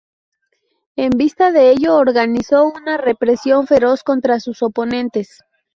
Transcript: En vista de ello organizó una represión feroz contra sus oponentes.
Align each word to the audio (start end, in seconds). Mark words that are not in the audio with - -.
En 0.95 1.11
vista 1.11 1.51
de 1.51 1.69
ello 1.69 1.93
organizó 1.95 2.63
una 2.65 2.97
represión 2.97 3.67
feroz 3.67 4.01
contra 4.03 4.39
sus 4.39 4.63
oponentes. 4.63 5.43